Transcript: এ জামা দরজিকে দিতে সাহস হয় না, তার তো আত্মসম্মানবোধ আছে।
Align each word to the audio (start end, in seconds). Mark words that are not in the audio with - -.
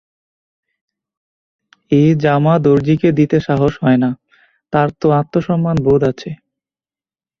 এ 1.91 2.03
জামা 2.23 2.53
দরজিকে 2.65 3.09
দিতে 3.19 3.37
সাহস 3.47 3.73
হয় 3.83 3.99
না, 4.03 4.09
তার 4.73 4.87
তো 4.99 5.07
আত্মসম্মানবোধ 5.19 6.01
আছে। 6.11 6.29